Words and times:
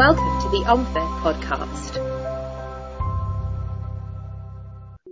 Welcome 0.00 0.40
to 0.40 0.48
the 0.48 0.64
OMFIF 0.64 1.20
podcast. 1.20 1.96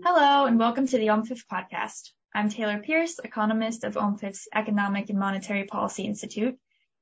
Hello, 0.03 0.47
and 0.47 0.59
welcome 0.59 0.87
to 0.87 0.97
the 0.97 1.09
OMFIF 1.09 1.45
podcast. 1.45 2.13
I'm 2.35 2.49
Taylor 2.49 2.81
Pearce, 2.83 3.19
economist 3.23 3.85
of 3.85 3.97
OMFIF's 3.97 4.49
Economic 4.55 5.11
and 5.11 5.19
Monetary 5.19 5.65
Policy 5.65 6.05
Institute. 6.05 6.57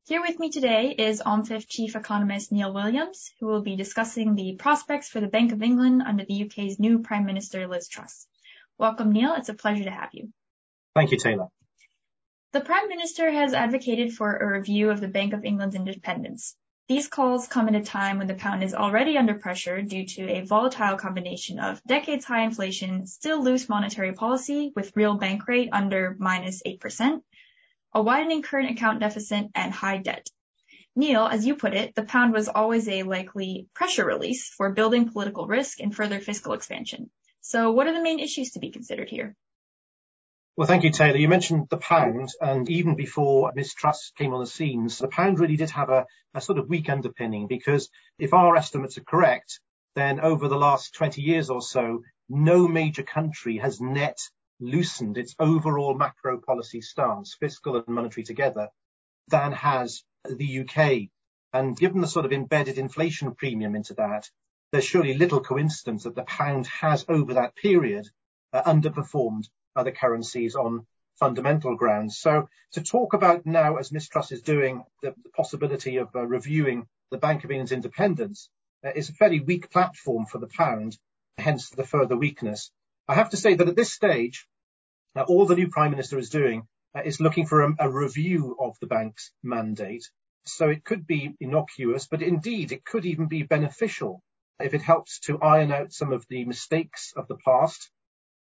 Here 0.08 0.20
with 0.20 0.36
me 0.40 0.50
today 0.50 0.96
is 0.98 1.22
OMFIF 1.24 1.68
Chief 1.68 1.94
Economist 1.94 2.50
Neil 2.50 2.74
Williams, 2.74 3.30
who 3.38 3.46
will 3.46 3.62
be 3.62 3.76
discussing 3.76 4.34
the 4.34 4.56
prospects 4.56 5.08
for 5.08 5.20
the 5.20 5.28
Bank 5.28 5.52
of 5.52 5.62
England 5.62 6.02
under 6.04 6.24
the 6.24 6.42
UK's 6.42 6.80
new 6.80 6.98
Prime 6.98 7.24
Minister 7.24 7.68
Liz 7.68 7.86
Truss. 7.86 8.26
Welcome, 8.78 9.12
Neil. 9.12 9.34
It's 9.36 9.48
a 9.48 9.54
pleasure 9.54 9.84
to 9.84 9.92
have 9.92 10.10
you. 10.12 10.32
Thank 10.96 11.12
you, 11.12 11.18
Taylor. 11.18 11.46
The 12.50 12.62
Prime 12.62 12.88
Minister 12.88 13.30
has 13.30 13.54
advocated 13.54 14.12
for 14.12 14.36
a 14.36 14.58
review 14.58 14.90
of 14.90 15.00
the 15.00 15.06
Bank 15.06 15.34
of 15.34 15.44
England's 15.44 15.76
independence. 15.76 16.56
These 16.88 17.08
calls 17.08 17.48
come 17.48 17.66
at 17.66 17.74
a 17.74 17.82
time 17.82 18.18
when 18.18 18.28
the 18.28 18.34
pound 18.34 18.62
is 18.62 18.72
already 18.72 19.18
under 19.18 19.34
pressure 19.34 19.82
due 19.82 20.06
to 20.06 20.30
a 20.30 20.42
volatile 20.42 20.96
combination 20.96 21.58
of 21.58 21.82
decades-high 21.82 22.44
inflation, 22.44 23.08
still 23.08 23.42
loose 23.42 23.68
monetary 23.68 24.12
policy 24.12 24.72
with 24.76 24.96
real 24.96 25.14
bank 25.14 25.48
rate 25.48 25.70
under 25.72 26.14
minus 26.20 26.62
8%, 26.64 27.22
a 27.92 28.02
widening 28.02 28.42
current 28.42 28.70
account 28.70 29.00
deficit, 29.00 29.46
and 29.52 29.72
high 29.72 29.96
debt. 29.96 30.28
Neil, 30.94 31.26
as 31.26 31.44
you 31.44 31.56
put 31.56 31.74
it, 31.74 31.96
the 31.96 32.04
pound 32.04 32.32
was 32.32 32.48
always 32.48 32.88
a 32.88 33.02
likely 33.02 33.66
pressure 33.74 34.06
release 34.06 34.48
for 34.48 34.72
building 34.72 35.10
political 35.10 35.48
risk 35.48 35.80
and 35.80 35.94
further 35.94 36.20
fiscal 36.20 36.52
expansion. 36.52 37.10
So 37.40 37.72
what 37.72 37.88
are 37.88 37.94
the 37.94 38.02
main 38.02 38.20
issues 38.20 38.52
to 38.52 38.60
be 38.60 38.70
considered 38.70 39.10
here? 39.10 39.34
Well, 40.56 40.66
thank 40.66 40.84
you, 40.84 40.90
Taylor. 40.90 41.18
You 41.18 41.28
mentioned 41.28 41.66
the 41.68 41.76
pound, 41.76 42.30
and 42.40 42.66
even 42.70 42.94
before 42.94 43.52
Ms 43.54 43.74
Truss 43.74 44.10
came 44.16 44.32
on 44.32 44.40
the 44.40 44.46
scenes, 44.46 44.96
the 44.96 45.06
pound 45.06 45.38
really 45.38 45.56
did 45.56 45.68
have 45.68 45.90
a, 45.90 46.06
a 46.32 46.40
sort 46.40 46.58
of 46.58 46.66
weak 46.66 46.88
underpinning 46.88 47.46
because 47.46 47.90
if 48.18 48.32
our 48.32 48.56
estimates 48.56 48.96
are 48.96 49.04
correct, 49.04 49.60
then 49.96 50.18
over 50.18 50.48
the 50.48 50.56
last 50.56 50.94
20 50.94 51.20
years 51.20 51.50
or 51.50 51.60
so, 51.60 52.04
no 52.30 52.66
major 52.66 53.02
country 53.02 53.58
has 53.58 53.82
net 53.82 54.18
loosened 54.58 55.18
its 55.18 55.34
overall 55.38 55.92
macro 55.92 56.40
policy 56.40 56.80
stance, 56.80 57.36
fiscal 57.38 57.76
and 57.76 57.86
monetary 57.88 58.24
together, 58.24 58.70
than 59.28 59.52
has 59.52 60.04
the 60.24 60.60
UK. 60.60 61.10
And 61.52 61.76
given 61.76 62.00
the 62.00 62.08
sort 62.08 62.24
of 62.24 62.32
embedded 62.32 62.78
inflation 62.78 63.34
premium 63.34 63.76
into 63.76 63.92
that, 63.94 64.30
there's 64.72 64.86
surely 64.86 65.12
little 65.12 65.42
coincidence 65.42 66.04
that 66.04 66.14
the 66.14 66.22
pound 66.22 66.66
has, 66.66 67.04
over 67.10 67.34
that 67.34 67.56
period, 67.56 68.08
uh, 68.54 68.62
underperformed 68.62 69.48
other 69.76 69.92
currencies 69.92 70.54
on 70.54 70.86
fundamental 71.18 71.76
grounds. 71.76 72.18
So 72.18 72.48
to 72.72 72.82
talk 72.82 73.14
about 73.14 73.46
now, 73.46 73.76
as 73.76 73.92
Ms 73.92 74.08
Truss 74.08 74.32
is 74.32 74.42
doing, 74.42 74.84
the, 75.02 75.14
the 75.22 75.30
possibility 75.30 75.96
of 75.96 76.08
uh, 76.14 76.26
reviewing 76.26 76.86
the 77.10 77.18
Bank 77.18 77.44
of 77.44 77.50
England's 77.50 77.72
independence 77.72 78.50
uh, 78.84 78.90
is 78.94 79.08
a 79.08 79.14
fairly 79.14 79.40
weak 79.40 79.70
platform 79.70 80.26
for 80.26 80.38
the 80.38 80.48
pound, 80.48 80.98
hence 81.38 81.70
the 81.70 81.84
further 81.84 82.16
weakness. 82.16 82.70
I 83.08 83.14
have 83.14 83.30
to 83.30 83.36
say 83.36 83.54
that 83.54 83.68
at 83.68 83.76
this 83.76 83.92
stage, 83.92 84.46
uh, 85.14 85.22
all 85.22 85.46
the 85.46 85.56
new 85.56 85.68
Prime 85.68 85.90
Minister 85.90 86.18
is 86.18 86.30
doing 86.30 86.66
uh, 86.94 87.02
is 87.04 87.20
looking 87.20 87.46
for 87.46 87.62
a, 87.62 87.74
a 87.80 87.90
review 87.90 88.56
of 88.60 88.76
the 88.80 88.86
bank's 88.86 89.32
mandate. 89.42 90.04
So 90.44 90.68
it 90.68 90.84
could 90.84 91.06
be 91.06 91.34
innocuous, 91.40 92.06
but 92.06 92.22
indeed 92.22 92.72
it 92.72 92.84
could 92.84 93.04
even 93.04 93.26
be 93.26 93.42
beneficial 93.42 94.22
if 94.60 94.74
it 94.74 94.82
helps 94.82 95.20
to 95.20 95.40
iron 95.40 95.72
out 95.72 95.92
some 95.92 96.12
of 96.12 96.24
the 96.28 96.44
mistakes 96.44 97.12
of 97.16 97.28
the 97.28 97.36
past 97.44 97.90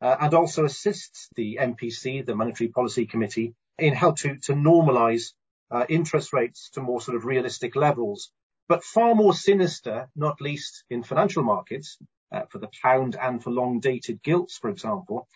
uh, 0.06 0.16
and 0.22 0.36
also 0.36 0.66
assists 0.66 1.30
the 1.36 1.58
MPC, 1.60 2.24
the 2.24 2.36
Monetary 2.36 2.68
Policy 2.68 3.08
Committee, 3.08 3.56
in 3.80 3.96
how 3.96 4.12
to, 4.12 4.36
to 4.38 4.54
normalise 4.54 5.34
uh, 5.72 5.84
interest 5.90 6.32
rates 6.32 6.70
to 6.74 6.80
more 6.80 7.02
sort 7.02 7.18
of 7.18 7.26
realistic 7.26 7.76
levels. 7.76 8.30
But 8.68 8.84
far 8.84 9.16
more 9.16 9.34
sinister, 9.34 10.08
not 10.16 10.42
least 10.42 10.84
in 10.92 11.02
financial 11.02 11.42
markets, 11.42 11.98
uh, 12.32 12.44
for 12.52 12.60
the 12.60 12.70
pound 12.84 13.18
and 13.20 13.44
for 13.44 13.50
long 13.50 13.80
dated 13.80 14.22
gilts, 14.22 14.60
for 14.60 14.70
example, 14.70 15.28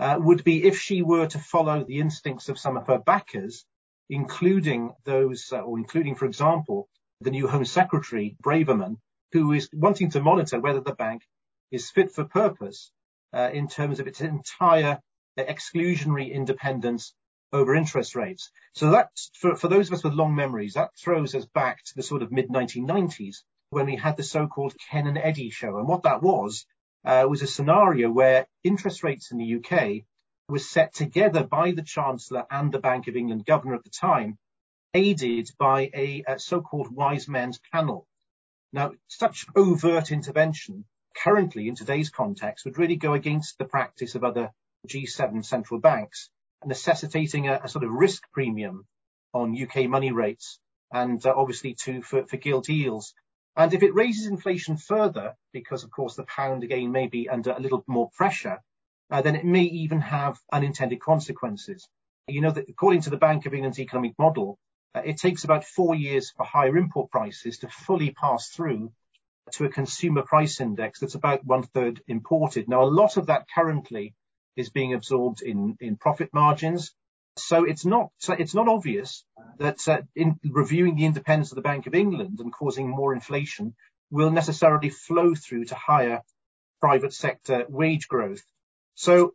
uh, 0.00 0.18
would 0.18 0.42
be 0.42 0.64
if 0.64 0.76
she 0.80 1.02
were 1.02 1.28
to 1.28 1.38
follow 1.38 1.84
the 1.84 2.00
instincts 2.00 2.48
of 2.48 2.58
some 2.58 2.76
of 2.76 2.88
her 2.88 2.98
backers, 2.98 3.64
including 4.10 4.92
those, 5.04 5.52
uh, 5.52 5.60
or 5.60 5.78
including, 5.78 6.16
for 6.16 6.26
example, 6.26 6.88
the 7.20 7.30
new 7.30 7.46
Home 7.46 7.64
Secretary, 7.64 8.36
Braverman, 8.42 8.96
who 9.30 9.52
is 9.52 9.70
wanting 9.72 10.10
to 10.10 10.20
monitor 10.20 10.58
whether 10.58 10.80
the 10.80 10.96
bank 10.96 11.22
is 11.70 11.92
fit 11.92 12.10
for 12.10 12.24
purpose 12.24 12.90
in 13.32 13.68
terms 13.68 14.00
of 14.00 14.06
its 14.06 14.20
entire 14.20 15.00
exclusionary 15.38 16.32
independence 16.32 17.12
over 17.52 17.74
interest 17.74 18.14
rates. 18.14 18.50
So 18.74 18.90
that, 18.90 19.10
for, 19.34 19.56
for 19.56 19.68
those 19.68 19.88
of 19.88 19.94
us 19.94 20.04
with 20.04 20.14
long 20.14 20.34
memories, 20.34 20.74
that 20.74 20.90
throws 20.98 21.34
us 21.34 21.46
back 21.46 21.82
to 21.84 21.92
the 21.94 22.02
sort 22.02 22.22
of 22.22 22.32
mid 22.32 22.48
1990s 22.48 23.36
when 23.70 23.86
we 23.86 23.96
had 23.96 24.16
the 24.16 24.22
so-called 24.22 24.74
Ken 24.90 25.06
and 25.06 25.18
Eddie 25.18 25.50
show. 25.50 25.78
And 25.78 25.88
what 25.88 26.04
that 26.04 26.22
was, 26.22 26.66
uh, 27.04 27.26
was 27.28 27.42
a 27.42 27.46
scenario 27.46 28.10
where 28.10 28.46
interest 28.64 29.02
rates 29.02 29.30
in 29.30 29.38
the 29.38 29.56
UK 29.56 30.04
were 30.48 30.58
set 30.58 30.94
together 30.94 31.44
by 31.44 31.72
the 31.72 31.82
Chancellor 31.82 32.46
and 32.50 32.70
the 32.72 32.78
Bank 32.78 33.08
of 33.08 33.16
England 33.16 33.44
governor 33.44 33.74
at 33.74 33.84
the 33.84 33.90
time, 33.90 34.38
aided 34.94 35.50
by 35.58 35.90
a, 35.94 36.24
a 36.26 36.38
so-called 36.38 36.94
wise 36.94 37.28
men's 37.28 37.60
panel. 37.72 38.06
Now, 38.72 38.92
such 39.08 39.46
overt 39.54 40.10
intervention 40.10 40.84
currently 41.22 41.68
in 41.68 41.74
today's 41.74 42.10
context 42.10 42.64
would 42.64 42.78
really 42.78 42.96
go 42.96 43.14
against 43.14 43.58
the 43.58 43.64
practice 43.64 44.14
of 44.14 44.24
other 44.24 44.50
G7 44.88 45.44
central 45.44 45.80
banks, 45.80 46.30
necessitating 46.64 47.48
a, 47.48 47.60
a 47.64 47.68
sort 47.68 47.84
of 47.84 47.90
risk 47.90 48.22
premium 48.32 48.86
on 49.32 49.60
UK 49.60 49.88
money 49.88 50.12
rates 50.12 50.58
and 50.92 51.24
uh, 51.26 51.34
obviously 51.36 51.74
too 51.74 52.02
for, 52.02 52.26
for 52.26 52.36
gilt 52.36 52.68
yields. 52.68 53.14
And 53.56 53.72
if 53.72 53.82
it 53.82 53.94
raises 53.94 54.26
inflation 54.26 54.76
further, 54.76 55.34
because 55.52 55.82
of 55.82 55.90
course 55.90 56.14
the 56.14 56.24
pound 56.24 56.62
again 56.62 56.92
may 56.92 57.06
be 57.06 57.28
under 57.28 57.52
a 57.52 57.60
little 57.60 57.82
more 57.86 58.10
pressure, 58.10 58.60
uh, 59.10 59.22
then 59.22 59.36
it 59.36 59.44
may 59.44 59.62
even 59.62 60.00
have 60.00 60.38
unintended 60.52 61.00
consequences. 61.00 61.88
You 62.28 62.40
know 62.40 62.50
that 62.50 62.68
according 62.68 63.02
to 63.02 63.10
the 63.10 63.16
Bank 63.16 63.46
of 63.46 63.54
England's 63.54 63.78
economic 63.78 64.14
model, 64.18 64.58
uh, 64.94 65.02
it 65.04 65.18
takes 65.18 65.44
about 65.44 65.64
four 65.64 65.94
years 65.94 66.32
for 66.36 66.44
higher 66.44 66.76
import 66.76 67.10
prices 67.10 67.58
to 67.58 67.68
fully 67.68 68.10
pass 68.10 68.48
through 68.48 68.92
to 69.52 69.64
a 69.64 69.70
consumer 69.70 70.22
price 70.22 70.60
index 70.60 71.00
that's 71.00 71.14
about 71.14 71.44
one 71.44 71.62
third 71.62 72.02
imported. 72.08 72.68
Now, 72.68 72.82
a 72.82 72.84
lot 72.84 73.16
of 73.16 73.26
that 73.26 73.46
currently 73.54 74.14
is 74.56 74.70
being 74.70 74.94
absorbed 74.94 75.42
in, 75.42 75.76
in 75.80 75.96
profit 75.96 76.30
margins. 76.32 76.92
So 77.36 77.64
it's 77.64 77.84
not, 77.84 78.10
it's 78.28 78.54
not 78.54 78.68
obvious 78.68 79.24
that 79.58 79.78
uh, 79.86 80.02
in 80.14 80.40
reviewing 80.42 80.96
the 80.96 81.04
independence 81.04 81.52
of 81.52 81.56
the 81.56 81.62
Bank 81.62 81.86
of 81.86 81.94
England 81.94 82.40
and 82.40 82.52
causing 82.52 82.88
more 82.88 83.12
inflation 83.12 83.74
will 84.10 84.30
necessarily 84.30 84.88
flow 84.88 85.34
through 85.34 85.66
to 85.66 85.74
higher 85.74 86.22
private 86.80 87.12
sector 87.12 87.66
wage 87.68 88.08
growth. 88.08 88.42
So 88.94 89.34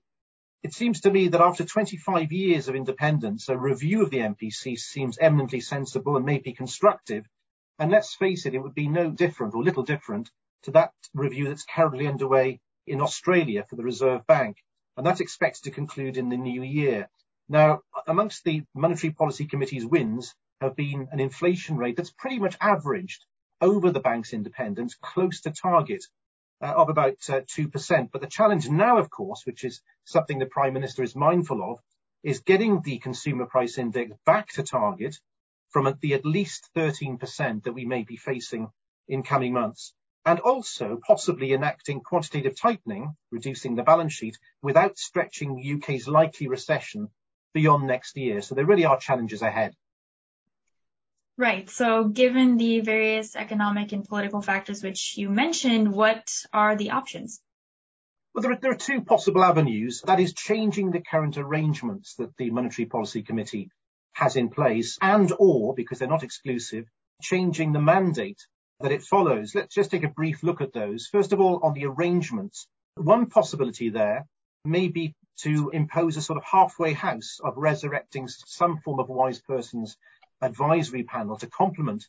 it 0.63 0.73
seems 0.73 1.01
to 1.01 1.11
me 1.11 1.29
that 1.29 1.41
after 1.41 1.63
25 1.63 2.31
years 2.31 2.67
of 2.67 2.75
independence, 2.75 3.49
a 3.49 3.57
review 3.57 4.03
of 4.03 4.09
the 4.09 4.19
MPC 4.19 4.77
seems 4.77 5.17
eminently 5.19 5.59
sensible 5.59 6.17
and 6.17 6.25
may 6.25 6.39
be 6.39 6.53
constructive 6.53 7.25
and 7.79 7.91
let's 7.91 8.15
face 8.15 8.45
it, 8.45 8.53
it 8.53 8.59
would 8.59 8.75
be 8.75 8.87
no 8.87 9.11
different 9.11 9.55
or 9.55 9.63
little 9.63 9.83
different 9.83 10.29
to 10.63 10.71
that 10.71 10.93
review 11.13 11.47
that's 11.47 11.65
currently 11.65 12.07
underway 12.07 12.59
in 12.85 13.01
Australia 13.01 13.65
for 13.69 13.75
the 13.75 13.83
Reserve 13.83 14.25
Bank. 14.27 14.57
And 14.97 15.05
that's 15.05 15.21
expected 15.21 15.63
to 15.63 15.71
conclude 15.71 16.17
in 16.17 16.29
the 16.29 16.37
new 16.37 16.61
year. 16.61 17.09
Now, 17.49 17.81
amongst 18.07 18.43
the 18.43 18.63
Monetary 18.73 19.13
Policy 19.13 19.45
Committee's 19.45 19.85
wins 19.85 20.35
have 20.59 20.75
been 20.75 21.07
an 21.11 21.19
inflation 21.19 21.77
rate 21.77 21.97
that's 21.97 22.11
pretty 22.11 22.39
much 22.39 22.55
averaged 22.61 23.25
over 23.61 23.91
the 23.91 23.99
bank's 23.99 24.33
independence, 24.33 24.95
close 25.01 25.41
to 25.41 25.51
target 25.51 26.03
uh, 26.61 26.73
of 26.75 26.89
about 26.89 27.17
uh, 27.29 27.41
2%. 27.41 28.11
But 28.11 28.21
the 28.21 28.27
challenge 28.27 28.69
now, 28.69 28.97
of 28.97 29.09
course, 29.09 29.45
which 29.45 29.63
is 29.63 29.81
something 30.05 30.39
the 30.39 30.45
Prime 30.45 30.73
Minister 30.73 31.03
is 31.03 31.15
mindful 31.15 31.63
of, 31.63 31.79
is 32.23 32.41
getting 32.41 32.81
the 32.81 32.99
consumer 32.99 33.45
price 33.45 33.77
index 33.77 34.11
back 34.25 34.49
to 34.49 34.63
target 34.63 35.19
from 35.71 35.97
the 36.01 36.13
at 36.13 36.25
least 36.25 36.69
13% 36.75 37.63
that 37.63 37.73
we 37.73 37.85
may 37.85 38.03
be 38.03 38.17
facing 38.17 38.69
in 39.07 39.23
coming 39.23 39.53
months, 39.53 39.93
and 40.25 40.39
also 40.39 40.99
possibly 41.05 41.53
enacting 41.53 42.01
quantitative 42.01 42.59
tightening, 42.59 43.15
reducing 43.31 43.75
the 43.75 43.83
balance 43.83 44.13
sheet, 44.13 44.37
without 44.61 44.97
stretching 44.97 45.55
the 45.55 45.73
UK's 45.73 46.07
likely 46.07 46.47
recession 46.47 47.09
beyond 47.53 47.87
next 47.87 48.15
year. 48.17 48.41
So 48.41 48.55
there 48.55 48.65
really 48.65 48.85
are 48.85 48.99
challenges 48.99 49.41
ahead. 49.41 49.75
Right. 51.37 51.69
So 51.69 52.03
given 52.03 52.57
the 52.57 52.81
various 52.81 53.35
economic 53.35 53.93
and 53.93 54.07
political 54.07 54.41
factors 54.41 54.83
which 54.83 55.17
you 55.17 55.29
mentioned, 55.29 55.91
what 55.91 56.29
are 56.53 56.75
the 56.75 56.91
options? 56.91 57.41
Well, 58.33 58.43
there 58.43 58.51
are, 58.51 58.59
there 58.61 58.71
are 58.71 58.75
two 58.75 59.01
possible 59.01 59.43
avenues. 59.43 60.01
That 60.05 60.19
is 60.19 60.33
changing 60.33 60.91
the 60.91 61.01
current 61.01 61.37
arrangements 61.37 62.15
that 62.15 62.37
the 62.37 62.51
Monetary 62.51 62.85
Policy 62.85 63.23
Committee 63.23 63.71
has 64.13 64.35
in 64.35 64.49
place 64.49 64.97
and 65.01 65.31
or, 65.39 65.73
because 65.73 65.99
they're 65.99 66.07
not 66.07 66.23
exclusive, 66.23 66.85
changing 67.21 67.71
the 67.71 67.79
mandate 67.79 68.45
that 68.81 68.91
it 68.91 69.03
follows. 69.03 69.53
Let's 69.55 69.75
just 69.75 69.91
take 69.91 70.03
a 70.03 70.09
brief 70.09 70.43
look 70.43 70.61
at 70.61 70.73
those. 70.73 71.07
First 71.07 71.33
of 71.33 71.39
all, 71.39 71.59
on 71.63 71.73
the 71.73 71.85
arrangements, 71.85 72.67
one 72.95 73.27
possibility 73.27 73.89
there 73.89 74.27
may 74.65 74.87
be 74.87 75.15
to 75.39 75.69
impose 75.71 76.17
a 76.17 76.21
sort 76.21 76.37
of 76.37 76.43
halfway 76.43 76.93
house 76.93 77.39
of 77.43 77.57
resurrecting 77.57 78.27
some 78.27 78.79
form 78.79 78.99
of 78.99 79.09
wise 79.09 79.41
person's 79.41 79.97
advisory 80.41 81.03
panel 81.03 81.37
to 81.37 81.47
complement 81.47 82.07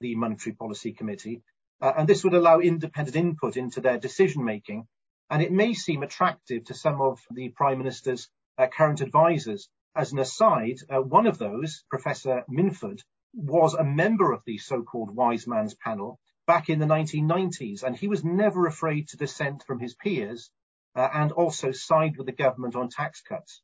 the 0.00 0.14
Monetary 0.14 0.54
Policy 0.54 0.92
Committee. 0.92 1.42
Uh, 1.80 1.92
and 1.96 2.08
this 2.08 2.24
would 2.24 2.34
allow 2.34 2.60
independent 2.60 3.16
input 3.16 3.56
into 3.56 3.80
their 3.80 3.98
decision 3.98 4.44
making. 4.44 4.86
And 5.30 5.42
it 5.42 5.52
may 5.52 5.74
seem 5.74 6.02
attractive 6.02 6.64
to 6.64 6.74
some 6.74 7.00
of 7.00 7.20
the 7.30 7.48
Prime 7.50 7.78
Minister's 7.78 8.28
uh, 8.58 8.66
current 8.66 9.00
advisors. 9.00 9.68
As 9.96 10.12
an 10.12 10.18
aside, 10.18 10.80
uh, 10.90 11.00
one 11.00 11.28
of 11.28 11.38
those, 11.38 11.84
Professor 11.88 12.44
Minford, 12.48 13.04
was 13.32 13.74
a 13.74 13.84
member 13.84 14.32
of 14.32 14.42
the 14.44 14.58
so-called 14.58 15.14
wise 15.14 15.46
man's 15.46 15.74
panel 15.74 16.18
back 16.46 16.68
in 16.68 16.80
the 16.80 16.86
1990s, 16.86 17.84
and 17.84 17.96
he 17.96 18.08
was 18.08 18.24
never 18.24 18.66
afraid 18.66 19.06
to 19.08 19.16
dissent 19.16 19.62
from 19.62 19.78
his 19.78 19.94
peers 19.94 20.50
uh, 20.96 21.08
and 21.14 21.30
also 21.30 21.70
side 21.70 22.16
with 22.16 22.26
the 22.26 22.32
government 22.32 22.74
on 22.74 22.88
tax 22.88 23.20
cuts. 23.22 23.62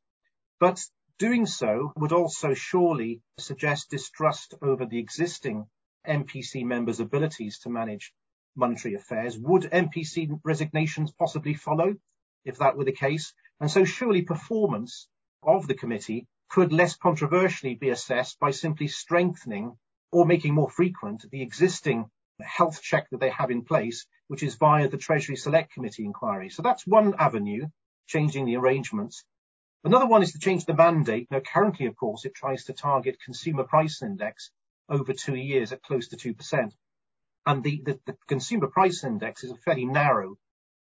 But 0.61 0.81
doing 1.19 1.47
so 1.47 1.93
would 1.97 2.13
also 2.13 2.55
surely 2.55 3.23
suggest 3.39 3.91
distrust 3.91 4.55
over 4.63 4.87
the 4.87 4.99
existing 4.99 5.69
MPC 6.07 6.65
members' 6.65 7.01
abilities 7.01 7.59
to 7.61 7.71
manage 7.71 8.15
monetary 8.55 8.95
affairs. 8.95 9.37
Would 9.37 9.65
MPC 9.65 10.41
resignations 10.45 11.11
possibly 11.11 11.55
follow 11.55 11.97
if 12.45 12.59
that 12.59 12.77
were 12.77 12.85
the 12.85 12.93
case? 12.93 13.35
And 13.59 13.69
so 13.69 13.85
surely 13.85 14.23
performance 14.23 15.09
of 15.43 15.67
the 15.67 15.75
committee 15.75 16.27
could 16.49 16.73
less 16.73 16.97
controversially 16.97 17.75
be 17.75 17.91
assessed 17.91 18.39
by 18.41 18.51
simply 18.51 18.89
strengthening 18.89 19.77
or 20.11 20.27
making 20.27 20.55
more 20.55 20.69
frequent 20.71 21.25
the 21.31 21.43
existing 21.43 22.11
health 22.43 22.83
check 22.83 23.09
that 23.11 23.21
they 23.21 23.31
have 23.31 23.51
in 23.51 23.65
place, 23.65 24.07
which 24.29 24.43
is 24.43 24.57
via 24.57 24.89
the 24.89 24.97
Treasury 24.97 25.37
Select 25.37 25.73
Committee 25.73 26.05
inquiry. 26.05 26.51
So 26.51 26.63
that's 26.63 26.87
one 26.87 27.15
avenue, 27.19 27.69
changing 28.07 28.47
the 28.47 28.57
arrangements. 28.57 29.25
Another 29.85 30.07
one 30.07 30.23
is 30.23 30.33
to 30.33 30.39
change 30.39 30.65
the 30.65 30.75
mandate. 30.75 31.29
Now, 31.31 31.41
currently, 31.41 31.87
of 31.87 31.97
course, 31.97 32.25
it 32.25 32.35
tries 32.35 32.65
to 32.65 32.73
target 32.73 33.21
consumer 33.25 33.65
price 33.65 34.03
index 34.03 34.51
over 34.89 35.13
two 35.13 35.37
years 35.37 35.73
at 35.73 35.83
close 35.83 36.09
to 36.09 36.17
2%. 36.17 36.73
And 37.47 37.63
the, 37.63 37.83
the, 37.85 38.01
the 38.07 38.17
consumer 38.27 38.67
price 38.67 39.05
index 39.05 39.45
is 39.45 39.53
a 39.53 39.57
fairly 39.57 39.87
narrow 39.87 40.37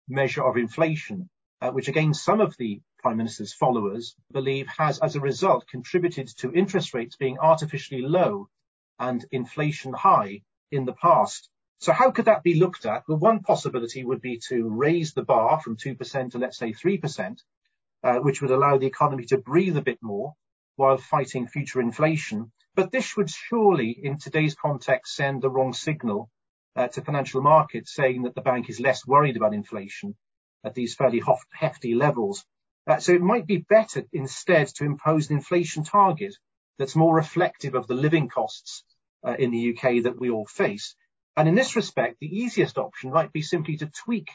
measure 0.08 0.44
of 0.44 0.58
inflation, 0.58 1.30
uh, 1.62 1.72
which 1.72 1.88
again, 1.88 2.14
some 2.14 2.42
of 2.42 2.58
the 2.58 2.82
Prime 3.00 3.18
Minister's 3.18 3.54
followers 3.54 4.16
believe 4.32 4.68
has, 4.68 5.00
as 5.00 5.16
a 5.16 5.22
result, 5.22 5.68
contributed 5.68 6.28
to 6.38 6.54
interest 6.54 6.94
rates 6.94 7.16
being 7.16 7.40
artificially 7.40 8.02
low 8.02 8.50
and 9.00 9.26
inflation 9.32 9.94
high 9.94 10.42
in 10.72 10.86
the 10.86 10.94
past. 10.94 11.50
So 11.80 11.94
how 11.94 12.12
could 12.12 12.26
that 12.26 12.44
be 12.44 12.56
looked 12.56 12.86
at? 12.86 13.04
Well, 13.08 13.18
one 13.18 13.40
possibility 13.40 14.04
would 14.04 14.22
be 14.22 14.40
to 14.50 14.68
raise 14.70 15.14
the 15.14 15.24
bar 15.24 15.62
from 15.62 15.78
2% 15.78 16.32
to, 16.32 16.38
let's 16.38 16.58
say, 16.58 16.74
3%, 16.74 17.40
uh, 18.04 18.20
which 18.20 18.42
would 18.42 18.52
allow 18.52 18.78
the 18.78 18.88
economy 18.88 19.26
to 19.28 19.38
breathe 19.38 19.78
a 19.78 19.82
bit 19.82 20.00
more 20.02 20.36
while 20.76 20.98
fighting 20.98 21.48
future 21.48 21.82
inflation. 21.82 22.52
But 22.76 22.92
this 22.92 23.16
would 23.16 23.30
surely, 23.30 23.92
in 23.92 24.18
today's 24.18 24.56
context, 24.56 25.16
send 25.16 25.42
the 25.42 25.50
wrong 25.50 25.74
signal 25.74 26.30
uh, 26.76 26.88
to 26.90 27.02
financial 27.02 27.42
markets, 27.42 27.94
saying 27.94 28.24
that 28.24 28.36
the 28.36 28.42
bank 28.42 28.70
is 28.70 28.80
less 28.80 29.06
worried 29.08 29.38
about 29.38 29.54
inflation 29.54 30.16
at 30.64 30.76
these 30.76 30.96
fairly 30.96 31.22
hefty 31.52 31.96
levels. 31.96 32.46
Uh, 32.88 32.98
so 33.00 33.14
it 33.14 33.22
might 33.22 33.46
be 33.46 33.58
better 33.58 34.04
instead 34.12 34.68
to 34.68 34.86
impose 34.86 35.30
an 35.30 35.38
inflation 35.38 35.84
target 35.84 36.36
that's 36.78 36.96
more 36.96 37.16
reflective 37.16 37.76
of 37.76 37.88
the 37.88 37.94
living 37.94 38.30
costs 38.30 38.84
uh, 39.26 39.36
in 39.38 39.52
the 39.52 39.76
UK 39.76 40.04
that 40.04 40.20
we 40.20 40.30
all 40.30 40.46
face. 40.46 40.96
And 41.36 41.48
in 41.48 41.56
this 41.56 41.76
respect, 41.76 42.18
the 42.20 42.40
easiest 42.40 42.78
option 42.78 43.12
might 43.12 43.32
be 43.32 43.42
simply 43.42 43.78
to 43.78 43.86
tweak 43.86 44.30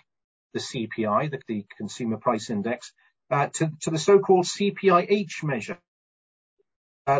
the 0.53 0.61
CPI, 0.61 1.43
the, 1.47 1.67
Consumer 1.77 2.19
Price 2.19 2.51
Index, 2.51 2.93
uh, 3.31 3.49
to, 3.55 3.73
the 3.87 3.99
so-called 3.99 4.47
CPIH 4.47 5.43
measure, 5.43 5.79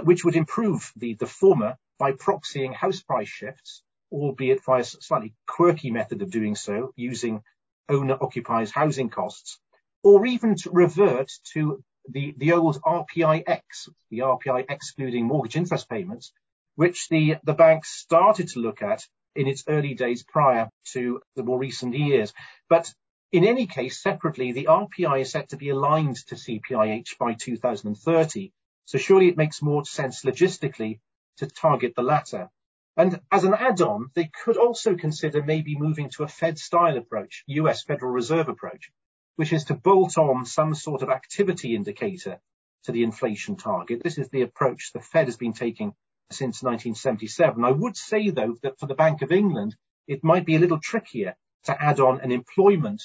which 0.05 0.25
would 0.25 0.37
improve 0.37 0.93
the, 0.97 1.15
the 1.15 1.27
former 1.27 1.77
by 1.99 2.13
proxying 2.13 2.73
house 2.73 3.03
price 3.03 3.29
shifts, 3.29 3.83
albeit 4.13 4.65
via 4.65 4.81
a 4.81 4.85
slightly 4.85 5.35
quirky 5.47 5.91
method 5.91 6.23
of 6.23 6.31
doing 6.31 6.55
so, 6.55 6.93
using 6.97 7.43
owner-occupiers 7.89 8.71
housing 8.71 9.11
costs, 9.11 9.59
or 10.05 10.27
even 10.27 10.55
to 10.55 10.71
revert 10.71 11.33
to 11.55 11.83
the, 12.11 12.35
the 12.37 12.53
old 12.53 12.81
RPIX, 12.83 13.89
the 14.11 14.19
RPI 14.19 14.67
excluding 14.69 15.25
mortgage 15.25 15.57
interest 15.57 15.89
payments, 15.89 16.31
which 16.77 17.09
the, 17.09 17.37
the 17.45 17.55
bank 17.55 17.87
started 17.87 18.49
to 18.49 18.61
look 18.61 18.83
at 18.83 19.03
in 19.35 19.49
its 19.49 19.65
early 19.67 19.95
days 19.95 20.23
prior 20.23 20.69
to 20.93 21.21
the 21.37 21.43
more 21.43 21.59
recent 21.59 21.95
years. 21.97 22.35
But 22.69 22.93
in 23.33 23.45
any 23.47 23.67
case, 23.67 24.03
separately, 24.03 24.53
the 24.53 24.67
RPI 24.67 25.23
is 25.23 25.31
set 25.31 25.49
to 25.49 25.57
be 25.57 25.71
aligned 25.71 26.17
to 26.27 26.35
CPIH 26.35 27.17
by 27.19 27.33
2030. 27.33 28.53
So 28.85 28.99
surely 28.99 29.29
it 29.29 29.39
makes 29.39 29.63
more 29.63 29.87
sense 29.87 30.23
logistically 30.23 31.01
to 31.39 31.47
target 31.47 31.95
the 31.97 32.03
latter. 32.03 32.51
And 32.97 33.21
as 33.33 33.45
an 33.45 33.55
add-on, 33.55 34.11
they 34.15 34.31
could 34.45 34.59
also 34.59 34.95
consider 34.97 35.43
maybe 35.43 35.77
moving 35.77 36.11
to 36.11 36.25
a 36.25 36.29
Fed 36.29 36.59
style 36.59 36.99
approach, 36.99 37.43
US 37.47 37.83
Federal 37.83 38.13
Reserve 38.13 38.49
approach, 38.49 38.91
which 39.37 39.53
is 39.53 39.65
to 39.65 39.75
bolt 39.75 40.17
on 40.19 40.45
some 40.45 40.75
sort 40.75 41.03
of 41.03 41.11
activity 41.11 41.75
indicator 41.75 42.41
to 42.85 42.93
the 42.93 43.03
inflation 43.03 43.57
target. 43.57 44.03
This 44.03 44.19
is 44.19 44.29
the 44.29 44.43
approach 44.43 44.93
the 44.93 45.01
Fed 45.01 45.27
has 45.27 45.37
been 45.37 45.53
taking 45.53 45.95
since 46.31 46.63
1977. 46.63 47.65
I 47.65 47.71
would 47.71 47.97
say, 47.97 48.31
though, 48.31 48.57
that 48.63 48.79
for 48.79 48.87
the 48.87 48.95
Bank 48.95 49.23
of 49.23 49.33
England, 49.33 49.75
it 50.07 50.23
might 50.23 50.47
be 50.47 50.57
a 50.57 50.59
little 50.59 50.81
trickier 50.81 51.37
to 51.65 51.83
add 51.83 52.01
on 52.01 52.21
an 52.21 52.31
employment 52.31 53.03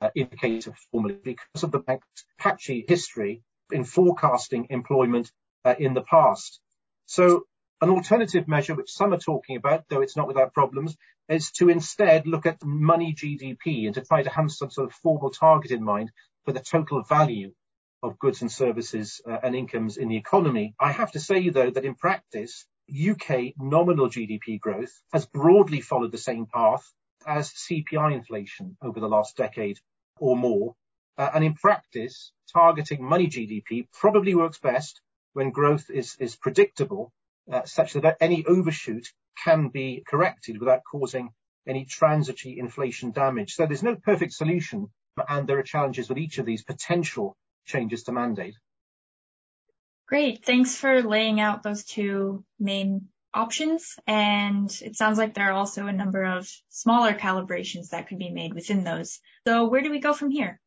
uh, 0.00 0.10
indicator 0.14 0.74
formally 0.90 1.18
because 1.22 1.62
of 1.62 1.70
the 1.70 1.78
bank's 1.78 2.24
patchy 2.38 2.84
history 2.86 3.42
in 3.70 3.84
forecasting 3.84 4.66
employment 4.70 5.30
uh, 5.64 5.74
in 5.78 5.94
the 5.94 6.02
past. 6.02 6.60
So 7.06 7.44
an 7.80 7.90
alternative 7.90 8.46
measure, 8.46 8.74
which 8.74 8.92
some 8.92 9.12
are 9.12 9.18
talking 9.18 9.56
about, 9.56 9.84
though 9.88 10.02
it's 10.02 10.16
not 10.16 10.28
without 10.28 10.52
problems, 10.52 10.96
is 11.28 11.50
to 11.52 11.68
instead 11.68 12.26
look 12.26 12.44
at 12.46 12.62
money 12.64 13.14
GDP 13.14 13.86
and 13.86 13.94
to 13.94 14.02
try 14.02 14.22
to 14.22 14.30
have 14.30 14.50
some 14.50 14.70
sort 14.70 14.88
of 14.88 14.94
formal 14.94 15.30
target 15.30 15.70
in 15.70 15.82
mind 15.82 16.10
for 16.44 16.52
the 16.52 16.60
total 16.60 17.02
value 17.02 17.52
of 18.02 18.18
goods 18.18 18.42
and 18.42 18.50
services 18.50 19.20
uh, 19.26 19.38
and 19.42 19.54
incomes 19.54 19.96
in 19.96 20.08
the 20.08 20.16
economy. 20.16 20.74
I 20.78 20.92
have 20.92 21.12
to 21.12 21.20
say, 21.20 21.48
though, 21.48 21.70
that 21.70 21.84
in 21.84 21.94
practice, 21.94 22.66
UK 22.90 23.54
nominal 23.58 24.08
GDP 24.08 24.58
growth 24.58 24.92
has 25.12 25.26
broadly 25.26 25.80
followed 25.80 26.12
the 26.12 26.18
same 26.18 26.46
path 26.46 26.84
as 27.26 27.50
CPI 27.52 28.14
inflation 28.14 28.76
over 28.82 29.00
the 29.00 29.08
last 29.08 29.36
decade 29.36 29.78
or 30.18 30.36
more. 30.36 30.74
Uh, 31.16 31.30
and 31.34 31.44
in 31.44 31.54
practice, 31.54 32.32
targeting 32.52 33.04
money 33.04 33.26
GDP 33.26 33.86
probably 33.92 34.34
works 34.34 34.58
best 34.58 35.00
when 35.32 35.50
growth 35.50 35.90
is, 35.90 36.16
is 36.18 36.34
predictable, 36.34 37.12
Uh, 37.50 37.64
such 37.64 37.94
that 37.94 38.16
any 38.20 38.44
overshoot 38.46 39.08
can 39.44 39.68
be 39.68 40.04
corrected 40.06 40.60
without 40.60 40.82
causing 40.90 41.30
any 41.66 41.84
transitory 41.84 42.58
inflation 42.58 43.10
damage. 43.10 43.54
So 43.54 43.66
there's 43.66 43.82
no 43.82 43.96
perfect 43.96 44.32
solution, 44.32 44.88
and 45.28 45.48
there 45.48 45.58
are 45.58 45.64
challenges 45.64 46.08
with 46.08 46.18
each 46.18 46.38
of 46.38 46.46
these 46.46 46.62
potential 46.62 47.36
changes 47.66 48.04
to 48.04 48.12
mandate. 48.12 48.54
Great. 50.06 50.44
Thanks 50.44 50.74
for 50.76 51.02
laying 51.02 51.40
out 51.40 51.62
those 51.62 51.84
two 51.84 52.44
main 52.58 53.08
options. 53.32 53.96
And 54.06 54.70
it 54.82 54.96
sounds 54.96 55.18
like 55.18 55.34
there 55.34 55.48
are 55.50 55.52
also 55.52 55.86
a 55.86 55.92
number 55.92 56.24
of 56.24 56.48
smaller 56.68 57.14
calibrations 57.14 57.90
that 57.90 58.08
could 58.08 58.18
be 58.18 58.30
made 58.30 58.54
within 58.54 58.84
those. 58.84 59.20
So 59.46 59.68
where 59.68 59.82
do 59.82 59.90
we 59.90 60.00
go 60.00 60.12
from 60.12 60.30
here? 60.30 60.60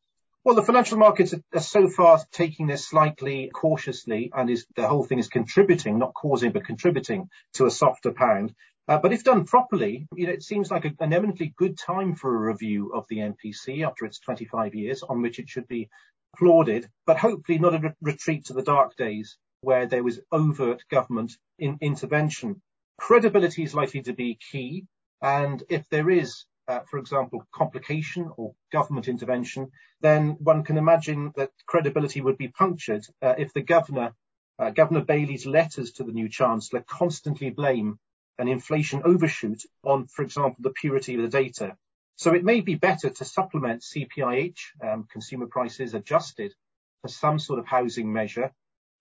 Well, 0.45 0.55
the 0.55 0.63
financial 0.63 0.97
markets 0.97 1.33
are 1.53 1.59
so 1.61 1.87
far 1.87 2.19
taking 2.33 2.67
this 2.67 2.85
slightly 2.85 3.49
cautiously 3.53 4.29
and 4.35 4.49
is 4.49 4.65
the 4.75 4.85
whole 4.85 5.05
thing 5.05 5.19
is 5.19 5.29
contributing, 5.29 5.97
not 5.97 6.13
causing, 6.13 6.51
but 6.51 6.65
contributing 6.65 7.29
to 7.53 7.65
a 7.65 7.71
softer 7.71 8.11
pound. 8.11 8.53
Uh, 8.85 8.97
but 8.97 9.13
if 9.13 9.23
done 9.23 9.45
properly, 9.45 10.05
you 10.13 10.27
know, 10.27 10.33
it 10.33 10.43
seems 10.43 10.69
like 10.69 10.83
a, 10.83 10.93
an 10.99 11.13
eminently 11.13 11.53
good 11.55 11.77
time 11.77 12.15
for 12.15 12.35
a 12.35 12.51
review 12.51 12.91
of 12.93 13.05
the 13.07 13.19
MPC 13.19 13.87
after 13.87 14.05
its 14.05 14.19
25 14.19 14.75
years 14.75 15.01
on 15.01 15.21
which 15.21 15.39
it 15.39 15.47
should 15.47 15.67
be 15.69 15.89
applauded, 16.33 16.89
but 17.05 17.17
hopefully 17.17 17.57
not 17.57 17.75
a 17.75 17.79
re- 17.79 17.93
retreat 18.01 18.43
to 18.45 18.53
the 18.53 18.63
dark 18.63 18.97
days 18.97 19.37
where 19.61 19.85
there 19.85 20.03
was 20.03 20.19
overt 20.33 20.83
government 20.91 21.31
in 21.57 21.77
intervention. 21.79 22.61
Credibility 22.99 23.63
is 23.63 23.73
likely 23.73 24.01
to 24.01 24.13
be 24.13 24.37
key. 24.51 24.87
And 25.21 25.63
if 25.69 25.87
there 25.87 26.09
is, 26.09 26.43
for 26.89 26.97
example, 26.97 27.45
complication 27.53 28.31
or 28.37 28.53
government 28.71 29.07
intervention, 29.07 29.71
then 30.01 30.37
one 30.39 30.63
can 30.63 30.77
imagine 30.77 31.31
that 31.35 31.51
credibility 31.65 32.21
would 32.21 32.37
be 32.37 32.47
punctured 32.47 33.05
uh, 33.21 33.35
if 33.37 33.53
the 33.53 33.61
governor, 33.61 34.13
uh, 34.59 34.69
Governor 34.69 35.01
Bailey's 35.01 35.45
letters 35.45 35.91
to 35.93 36.03
the 36.03 36.11
new 36.11 36.29
chancellor 36.29 36.83
constantly 36.87 37.49
blame 37.49 37.99
an 38.37 38.47
inflation 38.47 39.01
overshoot 39.03 39.63
on, 39.83 40.07
for 40.07 40.23
example, 40.23 40.57
the 40.59 40.71
purity 40.71 41.15
of 41.15 41.21
the 41.21 41.27
data. 41.27 41.77
So 42.15 42.33
it 42.33 42.43
may 42.43 42.61
be 42.61 42.75
better 42.75 43.09
to 43.09 43.25
supplement 43.25 43.81
CPIH, 43.81 44.57
um, 44.81 45.07
consumer 45.11 45.47
prices 45.47 45.93
adjusted 45.93 46.53
for 47.01 47.07
some 47.07 47.39
sort 47.39 47.59
of 47.59 47.65
housing 47.65 48.11
measure, 48.11 48.53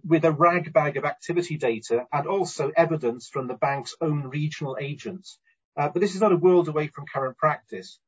with 0.05 0.25
a 0.25 0.33
rag 0.33 0.73
bag 0.73 0.97
of 0.97 1.05
activity 1.05 1.57
data 1.57 2.07
and 2.13 2.27
also 2.27 2.73
evidence 2.77 3.29
from 3.29 3.47
the 3.47 3.55
bank's 3.55 3.95
own 4.01 4.29
regional 4.29 4.77
agents. 4.81 5.39
Uh, 5.77 5.89
but 5.89 6.01
this 6.01 6.15
is 6.15 6.21
not 6.21 6.33
a 6.33 6.37
world 6.37 6.69
away 6.69 6.89
from 6.89 7.07
current 7.13 7.37
practice. 7.39 7.99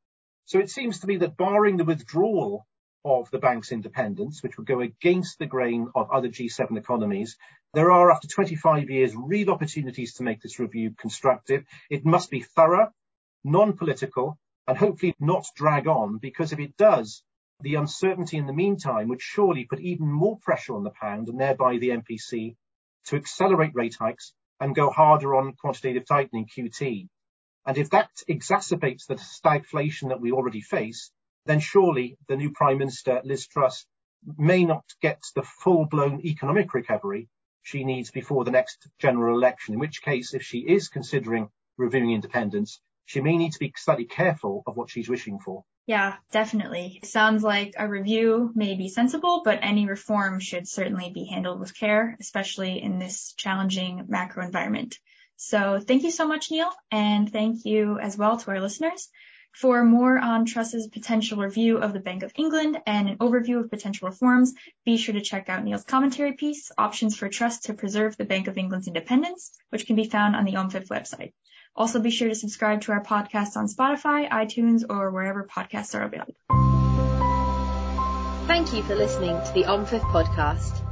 So 0.45 0.59
it 0.59 0.69
seems 0.69 0.99
to 0.99 1.07
me 1.07 1.17
that 1.17 1.37
barring 1.37 1.77
the 1.77 1.85
withdrawal 1.85 2.67
of 3.03 3.29
the 3.31 3.39
bank's 3.39 3.71
independence, 3.71 4.41
which 4.43 4.57
would 4.57 4.67
go 4.67 4.81
against 4.81 5.39
the 5.39 5.45
grain 5.45 5.89
of 5.95 6.11
other 6.11 6.29
G7 6.29 6.77
economies, 6.77 7.37
there 7.73 7.91
are, 7.91 8.11
after 8.11 8.27
25 8.27 8.89
years, 8.89 9.15
real 9.15 9.49
opportunities 9.49 10.15
to 10.15 10.23
make 10.23 10.41
this 10.41 10.59
review 10.59 10.91
constructive. 10.97 11.65
It 11.89 12.05
must 12.05 12.29
be 12.29 12.41
thorough 12.41 12.91
non-political, 13.45 14.37
and 14.67 14.77
hopefully 14.77 15.15
not 15.19 15.45
drag 15.55 15.87
on, 15.87 16.17
because 16.17 16.51
if 16.51 16.59
it 16.59 16.75
does, 16.75 17.23
the 17.61 17.75
uncertainty 17.75 18.37
in 18.37 18.47
the 18.47 18.53
meantime 18.53 19.07
would 19.07 19.21
surely 19.21 19.65
put 19.65 19.79
even 19.79 20.11
more 20.11 20.37
pressure 20.39 20.75
on 20.75 20.83
the 20.83 20.89
pound 20.89 21.29
and 21.29 21.39
thereby 21.39 21.77
the 21.77 21.89
MPC 21.89 22.55
to 23.05 23.15
accelerate 23.15 23.75
rate 23.75 23.95
hikes 23.97 24.33
and 24.59 24.75
go 24.75 24.89
harder 24.89 25.35
on 25.35 25.53
quantitative 25.53 26.05
tightening 26.05 26.47
QT. 26.47 27.07
And 27.65 27.77
if 27.77 27.89
that 27.91 28.11
exacerbates 28.29 29.07
the 29.07 29.15
stagflation 29.15 30.09
that 30.09 30.21
we 30.21 30.31
already 30.31 30.61
face, 30.61 31.11
then 31.45 31.59
surely 31.59 32.17
the 32.27 32.37
new 32.37 32.51
Prime 32.51 32.77
Minister, 32.77 33.21
Liz 33.23 33.47
Truss, 33.47 33.85
may 34.37 34.65
not 34.65 34.85
get 35.01 35.23
the 35.35 35.43
full-blown 35.43 36.21
economic 36.25 36.73
recovery 36.73 37.27
she 37.61 37.83
needs 37.83 38.11
before 38.11 38.43
the 38.43 38.51
next 38.51 38.87
general 38.99 39.37
election, 39.37 39.73
in 39.73 39.79
which 39.79 40.03
case, 40.03 40.33
if 40.33 40.43
she 40.43 40.59
is 40.59 40.89
considering 40.89 41.49
reviewing 41.77 42.11
independence, 42.11 42.79
she 43.05 43.21
may 43.21 43.37
need 43.37 43.51
to 43.53 43.59
be 43.59 43.73
slightly 43.75 44.05
careful 44.05 44.63
of 44.67 44.77
what 44.77 44.89
she's 44.89 45.09
wishing 45.09 45.39
for. 45.39 45.63
Yeah, 45.87 46.15
definitely. 46.31 46.99
It 47.03 47.07
sounds 47.07 47.43
like 47.43 47.75
a 47.77 47.87
review 47.87 48.51
may 48.55 48.75
be 48.75 48.89
sensible, 48.89 49.41
but 49.43 49.59
any 49.61 49.85
reform 49.87 50.39
should 50.39 50.67
certainly 50.67 51.11
be 51.11 51.25
handled 51.25 51.59
with 51.59 51.77
care, 51.77 52.17
especially 52.19 52.81
in 52.81 52.97
this 52.97 53.33
challenging 53.37 54.05
macro 54.07 54.43
environment. 54.43 54.97
So 55.37 55.79
thank 55.79 56.03
you 56.03 56.11
so 56.11 56.27
much, 56.27 56.51
Neil, 56.51 56.71
and 56.91 57.31
thank 57.31 57.65
you 57.65 57.99
as 57.99 58.17
well 58.17 58.37
to 58.37 58.51
our 58.51 58.61
listeners. 58.61 59.09
For 59.53 59.85
more 59.85 60.17
on 60.19 60.45
Truss's 60.45 60.87
potential 60.87 61.37
review 61.37 61.77
of 61.77 61.93
the 61.93 62.01
Bank 62.01 62.23
of 62.23 62.33
England 62.35 62.77
and 62.85 63.09
an 63.09 63.17
overview 63.19 63.61
of 63.61 63.69
potential 63.69 64.09
reforms, 64.09 64.53
be 64.85 64.97
sure 64.97 65.13
to 65.13 65.21
check 65.21 65.47
out 65.47 65.63
Neil's 65.63 65.85
commentary 65.85 66.33
piece, 66.33 66.71
Options 66.77 67.15
for 67.15 67.29
Truss 67.29 67.59
to 67.61 67.73
Preserve 67.73 68.17
the 68.17 68.25
Bank 68.25 68.49
of 68.49 68.57
England's 68.57 68.87
Independence, 68.87 69.51
which 69.69 69.87
can 69.87 69.95
be 69.95 70.09
found 70.09 70.35
on 70.35 70.43
the 70.43 70.55
OMFIF 70.55 70.87
website. 70.87 71.31
Also 71.73 72.01
be 72.01 72.09
sure 72.09 72.27
to 72.27 72.35
subscribe 72.35 72.81
to 72.81 72.91
our 72.91 73.03
podcast 73.03 73.55
on 73.55 73.67
Spotify, 73.67 74.29
iTunes, 74.29 74.83
or 74.89 75.11
wherever 75.11 75.45
podcasts 75.45 75.95
are 75.95 76.03
available. 76.03 76.35
Thank 78.47 78.73
you 78.73 78.83
for 78.83 78.95
listening 78.95 79.41
to 79.45 79.51
the 79.53 79.63
OMFIF 79.63 80.01
podcast. 80.01 80.84